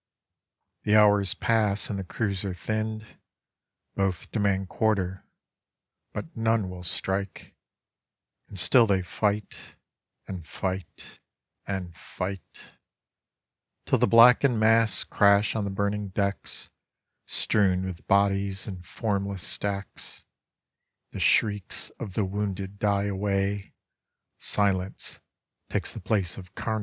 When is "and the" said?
1.91-2.03